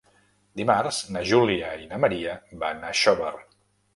[0.59, 2.33] Dimarts na Júlia i na Maria
[2.65, 3.33] van a Xóvar.